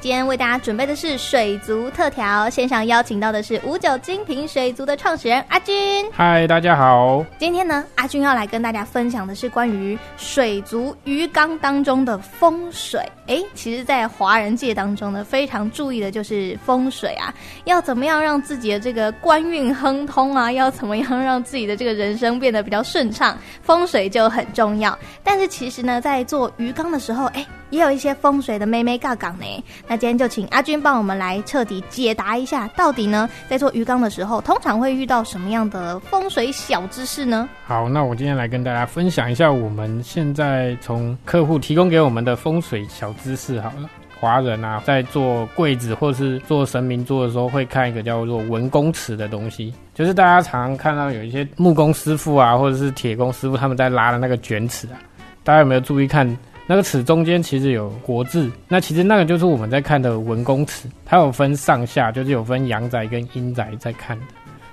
[0.00, 6.04] 今天为大家准备的是水族特调，线上邀请到的是五九精品水族的创始人阿军。
[6.12, 7.24] 嗨，大家好。
[7.38, 13.00] 今天呢，阿军要来跟大家分享的是关于水族鱼缸当中的风水。
[13.26, 17.32] 哎，其实，在华人界当中呢，非常注意的就是风水啊，
[17.64, 24.98] 要怎么样让自己的这个官运亨通啊，要怎么样让自己的这个人生变得比较顺畅，风水就很重要。
[25.22, 29.64] 但是其实呢，在做鱼缸的时候，哎，也有一些风水的眉眉角角呢。
[29.86, 37.48] 那今天就请阿君帮我们来彻底解答一下，到底呢，在做鱼缸的时候，通常会遇到什么样的风水小知识呢？
[37.64, 43.60] 好，那我今天来跟大家分享一下我们现在从客户提供给我们的风水小知识。
[43.60, 43.88] 好了，
[44.20, 54.98] 华人啊，在做柜子或是做神明桌的时候，会看一个叫做文公尺的东西，就是大家常常看到有一些木工师傅啊，或者是铁工师傅他们在拉的那个卷尺啊，
[55.44, 56.26] 大家有没有注意看？
[56.70, 64.24] 那个尺中间其实有国字，那其实那个就是我们在看的文公尺，它有分上下，就是有分阳宅跟阴宅在看的。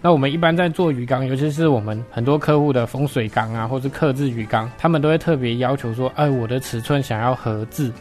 [0.00, 7.92] 那我们一般在做鱼缸，尤其是我们很多客户的风水缸啊，或是客制鱼缸，他们都会特别要求说，哎，我的尺寸想要合字，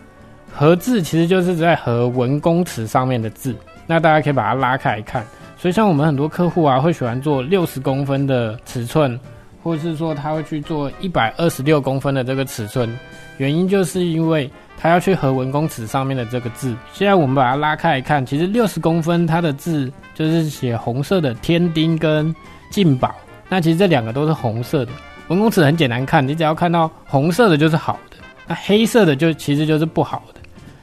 [0.53, 3.55] 合字其实就是在合文公尺上面的字。
[3.87, 5.25] 那大家可以把它拉开来看。
[5.57, 9.19] 所以像我们很多客户啊，会喜欢做六十公分的尺寸。
[9.61, 12.89] 或是说他会去做一百二十六公分的这个尺寸，
[13.37, 16.75] 原因就是因为他要去合文公尺上面的这个字。
[16.93, 22.33] 现在我们把它拉开来看，其实六十公分它的字就是写红色的天丁跟
[22.71, 23.13] 进宝，
[23.49, 24.91] 那其实这两个都是红色的。
[25.27, 30.39] 文公尺很简单看，你只要看到红色的就是好的，那黑色的就其实就是不好的。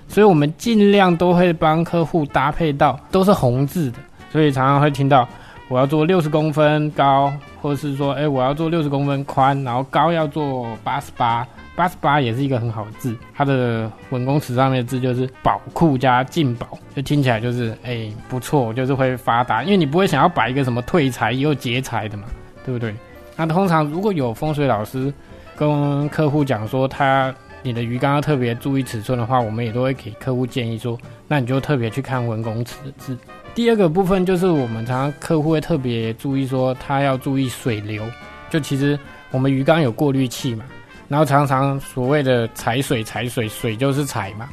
[0.06, 3.98] 所以我们尽量都会帮客户搭配到都是红字的，
[4.30, 5.26] 所以常常会听到。
[5.68, 13.16] 我要做六十公分高，或者是说，哎、我要做六十公分宽，然后高要做八十八，八十八也是一个很好的字。
[13.34, 19.64] 它的文公尺上面的字就是宝库加进宝，就听起来就是哎、不错，就是会发达。
[19.64, 22.24] 因为你不会想要摆一个什么退财又劫财的嘛，
[22.64, 22.94] 对不对？
[23.34, 25.12] 那通常如果有风水老师
[25.56, 33.18] 跟客户讲说他你的鱼缸要特别注意尺寸的话，我们也都会给客户建议说，那你就特别去看文公尺的字。
[33.56, 38.04] 第二个部分就是我们常常客户会特别注意说，他要注意水流。
[38.50, 38.98] 就其实
[39.30, 40.66] 我们鱼缸有过滤器嘛，
[41.08, 44.46] 然后常常所谓的踩水踩水，水就是踩嘛，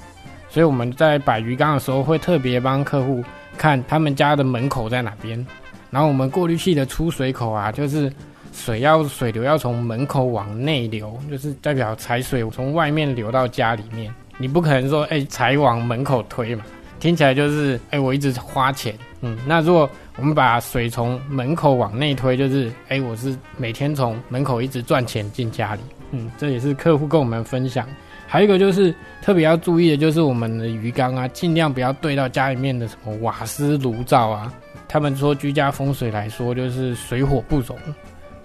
[0.50, 3.22] 所以我们在摆鱼缸的时候会特别帮客户
[3.58, 5.46] 看他们家的门口在哪边，
[5.92, 8.10] 然后我们过滤器的出水口啊，就是
[8.54, 16.64] 水要水流要从门口往内流，就是代表踩水从外面流到家里面，你不可能说哎踩往门口推嘛。
[17.04, 25.82] 听起来就是，哎、我一直花钱，嗯，那如果我们把水从门口往内推，就是，哎、我是每天从门口一直赚钱进家里，
[26.12, 27.86] 嗯，这也是客户跟我们分享。
[28.26, 34.54] 还有一个就是特别要注意的，就是我们的鱼缸啊，尽量不要对到家里面的什么瓦斯炉灶啊。
[34.88, 37.78] 他们说居家风水来说，就是水火不容，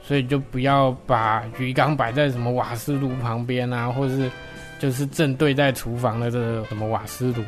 [0.03, 4.29] 所以就不要把鱼缸摆在什么瓦斯炉旁边啊，或是
[4.81, 7.45] 就是正对在厨房的这个什么瓦斯炉。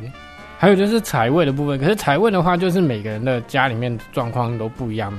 [0.60, 5.10] 还有就是财位的部分，可是财位的话，就是每个人的家里面状况都不一样，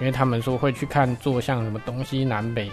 [0.00, 2.70] 因为他们说会去看坐向什么东西南北，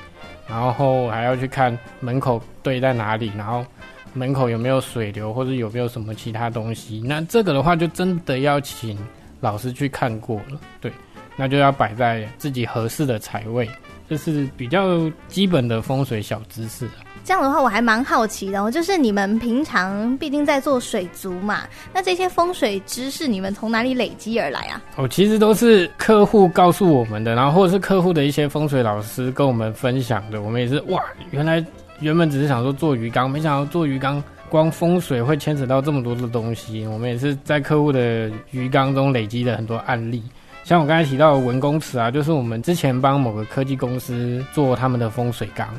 [0.48, 3.66] 然后还要去看门口对在哪里，然后
[4.14, 7.04] 门口有没有水流或者有没有什么其他东西。
[7.06, 8.98] 那这个的话，就真的要请
[9.42, 10.90] 老师去看过了，对，
[11.36, 13.70] 那就要摆在自己合适的财位，
[14.08, 16.88] 这是比较基本的风水小知识。
[17.26, 21.62] 这样的话，我还蛮好奇的哦，就是你们平常毕竟在做水族嘛，
[21.94, 24.82] 那这些风水知识你们从哪里累积而来啊？
[24.98, 30.42] 哦，其实都是客户告诉我们的，然后或者是客户的一些风水老师跟我们分享的。
[30.42, 31.02] 我们也是哇，
[31.32, 31.66] 原来
[32.00, 36.86] 原本只是想说做鱼缸，没想到做鱼缸光风水会牵扯到这么多的东西。
[36.88, 40.22] 我们也是在客户的鱼缸中累积了很多案例，
[40.66, 45.70] 像我刚才提到的文公祠啊，就是我们之前帮某个科技公司做他们的风水缸。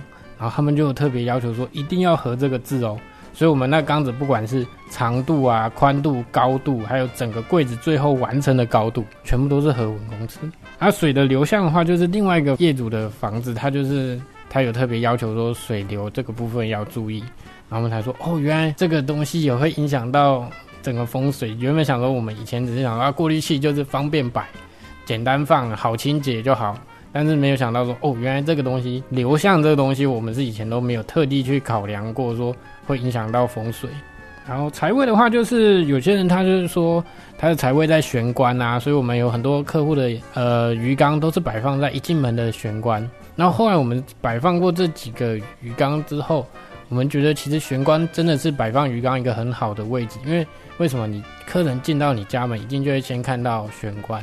[0.44, 2.98] 然后他们就特别要求说，一定要合这个字哦。
[3.32, 10.40] 所以，我们那缸子不管是长度啊、宽度、高度，还有整个柜子最后完成的高度，全部都是合文公司。
[10.78, 14.20] 而水的流向的话，就是另外一个业主的房子，他就是
[14.50, 17.20] 他有特别要求说，水流这个部分要注意。
[17.70, 20.46] 然后我们才说，哦，原来这个东西也会影响到
[20.82, 21.56] 整个风水。
[21.58, 24.46] 原本想说，我们以前只是想说，过滤器就是方便摆，
[25.06, 26.78] 简单放，好清洁就好。
[27.14, 32.54] 但是没有想到说，哦，原来这个东西流向这个东西，我们是以前都没有特地去考量过，说
[32.88, 33.88] 会影响到风水。
[34.46, 37.02] 然后财位的话，就是有些人他就是说
[37.38, 43.08] 他的财位在玄关啊，所以我们有很多客户的呃鱼缸都是摆放在一进门的玄关。
[43.36, 46.44] 然后后来我们摆放过这几个鱼缸之后，
[46.88, 50.46] 我们觉得其实玄关真的是摆放鱼缸一个很好的位置，因为
[50.78, 51.06] 为什么？
[51.06, 54.22] 你客人进到你家门，一定就会先看到玄关。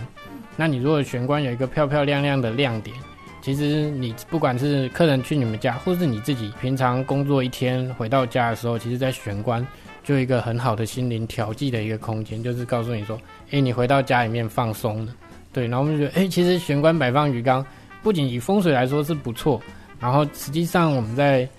[0.61, 2.95] 那你如果玄关有一个漂漂亮亮的亮点，
[3.41, 9.65] 其实你不管是客人去你们家，或是你自己平常工作一天回到家的时候，其实，在玄关
[10.03, 13.19] 就有一个很好的心灵调剂的一个空间，就是告诉你说，
[13.49, 15.15] 诶，你回到家里面放松了。
[15.51, 17.65] 对，然后我们就觉得，诶，其实玄关摆放鱼缸，
[18.03, 19.59] 不仅以风水来说是不错，
[19.99, 21.49] 然后实际上我们在。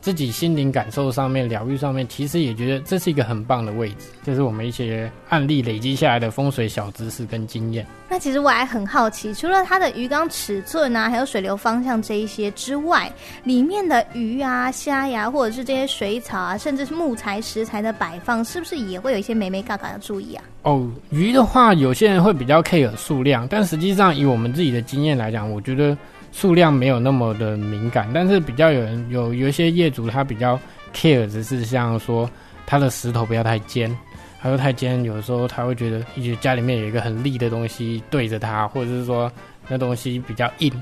[0.00, 4.06] 自己心灵感受上面、疗愈上面，其实也觉得这是一个很棒的位置。
[4.24, 7.86] 这是我们一些案例累积下来的风水小知识跟经验。
[8.08, 13.12] 那其实我还很好奇，除了它的鱼缸尺寸啊，还有水流方向这一些之外，
[13.44, 20.42] 里面的鱼啊、虾呀，或者是这些水草啊，甚至是木材、石材的摆放，是不是也会有一些眉眉嘎嘎要注意啊？
[20.62, 25.96] 哦，鱼的话，有些人会比较 care 数量，但实际上以我们自己的经验来讲，我觉得。
[26.32, 30.58] 数量没有那么的敏感，但是比较有人有有一些业主他比较
[30.94, 32.28] care，只是像说
[32.66, 33.94] 他的石头不要太尖，
[34.40, 39.30] 他说太尖，有时候他会觉得，一家里面有一个很利的东西对着他，或者是说
[39.68, 40.72] 那东西比较硬，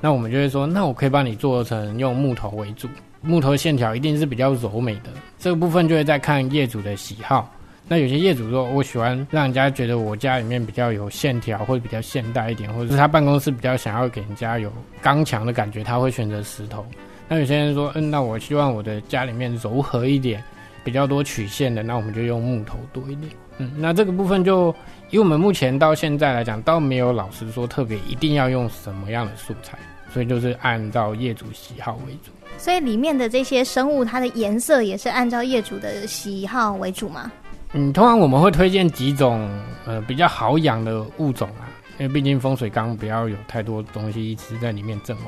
[0.00, 2.88] 那我们就会说，那我可以帮你做成用木头为主，
[3.20, 7.50] 木头线条一定是比较柔美的，这个部分就会再看业主的喜好。
[7.90, 14.70] 那有些业主说，我喜欢让人家觉得我家里面比较有线条，或者比较现代一点，或者是他办公室比较想要给人家有
[15.00, 16.84] 刚强的感觉，他会选择石头。
[17.26, 20.44] 那有些人说，嗯，那我希望我的家里面柔和一点，
[20.84, 23.32] 比较多曲线的，那我们就用木头多一点。
[23.56, 24.74] 嗯，那这个部分就
[25.10, 29.78] 以我们目前到现在来讲，倒没有老师说特别一定要用什么样的素材，
[30.12, 32.30] 所以就是按照业主喜好为主。
[32.58, 37.32] 所以里面的这些生物，它的颜色也是按照业主的喜好为主吗？
[37.72, 39.48] 嗯，通常我们会推荐几种
[39.84, 41.68] 呃比较好养的物种啊，
[41.98, 45.26] 因为毕竟风水缸不要有太多东西一直在里面阵亡。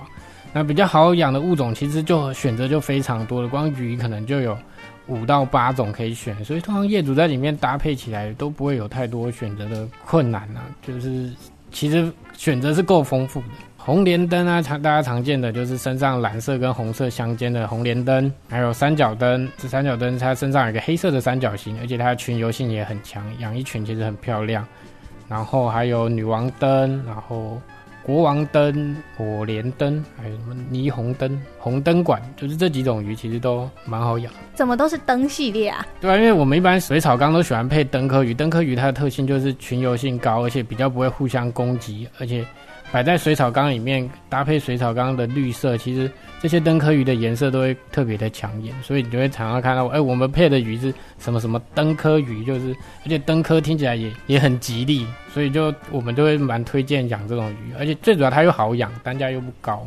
[0.53, 4.59] 那比较好养的物种，其实就选择就非常多了，光鱼可能就有
[5.07, 11.31] 五到八种可以选，所以通常业主在里面搭配起来都不会有太多选择的困难啊，就是
[11.71, 13.47] 其实选择是够丰富的。
[13.82, 19.49] 红莲灯啊，常大家常见的就是身上蓝色跟红色相间的红莲灯，还有三角灯。
[19.56, 24.65] 这三角灯它身上有一个黑色的三角形，而且它的群游性也很强，养一群其实很漂亮。
[25.29, 27.59] 然后还有女王灯，然后
[28.03, 34.31] 国王灯、火莲灯，还有什么霓虹灯、红灯管，就是这几种鱼其实都蛮好养。
[34.55, 35.87] 怎么都是灯系列啊？
[36.03, 42.44] 对啊，因为我们一般水草缸都喜欢配灯科鱼，灯科鱼它的特性就是群游性高，而且比较不会互相攻击，而且。
[42.93, 46.11] 摆在水草缸里面，搭配水草缸的绿色，其实
[46.41, 52.75] 这些灯科鱼的颜色都会特别的抢眼，所以你就会常常看到，哎、欸，我们配的鱼是什么什么灯科鱼，就是
[53.05, 59.85] 而且灯科听起来也也很吉利，所以就我们就会蛮推荐养这种鱼，而且最主要它又好养，单价又不高。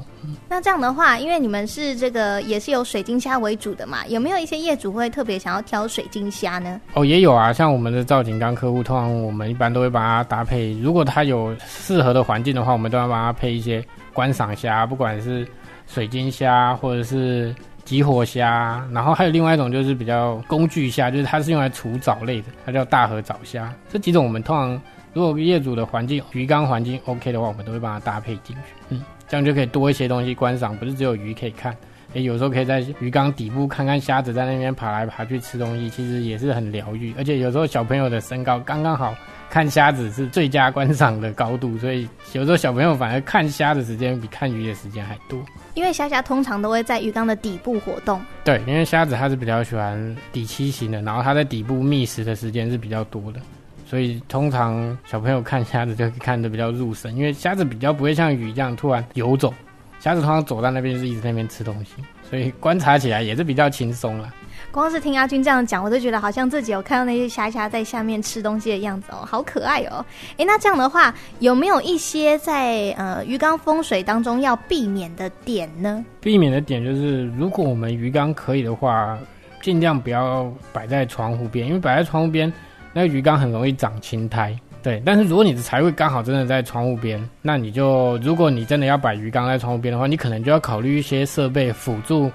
[0.47, 6.79] 那这样的话，因为你们是这个也是有水晶虾为主的嘛，有没有一些业主会特别想要挑水晶虾呢？
[6.93, 15.47] 哦，也有啊，像我们的造景缸客户，通常我们一般都会把它搭配，如果它有适合的环境的话，我们都要帮它配一些观赏虾，不管是
[15.87, 23.73] 水晶虾或者是集火虾，然后还有另外一种就是比较工具虾，就是它是用来除藻类的，它叫大和藻虾。
[23.89, 24.81] 这几种我们通常
[25.13, 29.01] 如果业主的环境鱼缸环境 OK 的话，我们都会帮它搭配进去，嗯。
[29.25, 31.75] 这样就可以多一些东西观赏，不是只有鱼可以看。
[32.13, 37.11] 诶，有时候可以在鱼缸底部看看虾子在那边爬来爬去吃东西，其实也是很疗愈。
[37.17, 39.15] 而且有时候小朋友的身高刚刚好，
[39.49, 45.39] 看虾子是最佳观赏的高度，所以有时候小朋友反而看虾的时间比看鱼的时间还多。
[45.75, 48.21] 因为虾虾通常都会在鱼缸的底部活动。
[48.43, 53.39] 对，因为虾子它是比较喜欢底栖型的，然后它在底部觅食的时间是比较多的。
[53.85, 59.53] 所以通常小朋友看虾子就看得比较入神，因为虾子比较不会像鱼一样突然游走，
[59.99, 61.91] 虾子通常走到那边就是一直在那边吃东西，
[62.27, 64.33] 所以观察起来也是比较轻松啦。
[64.73, 70.03] 光是听阿军这样讲，我都觉得好像自己有看到那些虾虾在下面吃东西的样子哦，好可爱哦。
[70.37, 76.03] 诶，那这样的话，有没有一些在呃鱼缸风水当中要避免的点呢？
[76.19, 79.15] 避免的点就是，如果我们鱼缸可以的话，
[79.61, 82.51] 尽量不要摆在窗户边，因为摆在窗户边。
[82.93, 84.99] 那个鱼缸很容易长青苔，对。
[85.05, 92.31] 但是如果你的财位刚好真的在窗户边，那你就如果你真的要摆鱼缸在窗户边的话，你可能就要考虑一些设备辅助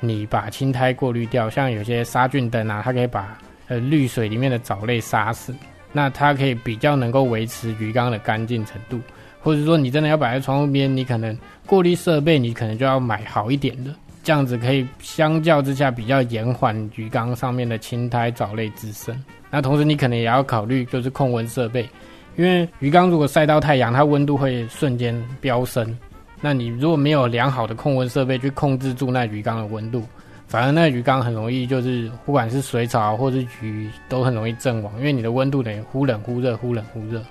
[0.00, 5.54] 你把青苔过滤掉，像有些杀菌灯啊，它可以把呃滤水里面的藻类杀死，
[5.92, 9.00] 那它可以比较能够维持鱼缸的干净程度。
[9.40, 13.94] 或者说你真的要摆在窗户边，你可能过滤设备你可能就要买好一点的。
[14.24, 19.16] 这样子可以相较之下比较延缓鱼缸上面的青苔藻类滋生。
[19.48, 21.88] 那同时你可能也要考虑就是控温设备，
[22.36, 25.96] 因为鱼缸如果晒到太阳，它温度会瞬间飙升。
[26.40, 30.02] 那你如果没有良好的控温设备去控制住那鱼缸的温度，
[30.46, 37.22] 反而那鱼缸很容易就是不管是水草或是鱼都很容易阵亡，因为你的温度等于忽冷忽热，忽冷忽热。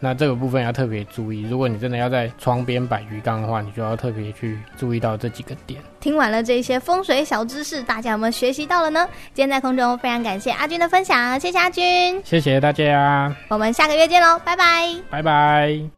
[0.00, 5.80] 那这个部分要特别注意，如果你真的要在窗边摆鱼缸的话，你就要特别去注意到这几个点。
[5.98, 9.08] 听完了这些风水小知识，大家有没有学习到了呢？
[9.32, 15.93] 今天在空中非常感谢阿军的分享，谢谢阿军，谢谢大家，我们下个月见喽，拜拜，拜拜。